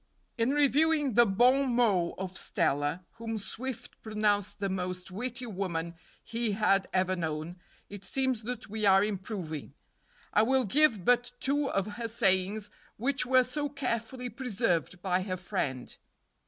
[0.35, 5.93] In reviewing the bon mots of Stella, whom Swift pronounced the most witty woman
[6.23, 9.75] he had ever known, it seems that we are improving.
[10.33, 15.37] I will give but two of her sayings, which were so carefully preserved by her
[15.37, 15.95] friend.